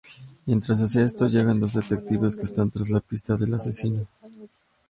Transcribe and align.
Mientras 0.47 0.81
hacía 0.81 1.03
esto, 1.03 1.27
llegan 1.27 1.59
dos 1.59 1.73
detectives 1.75 2.35
que 2.35 2.41
están 2.41 2.71
tras 2.71 2.89
la 2.89 3.01
pista 3.01 3.37
del 3.37 3.53
asesino. 3.53 4.03